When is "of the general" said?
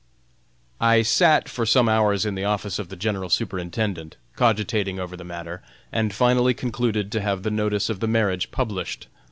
2.79-3.29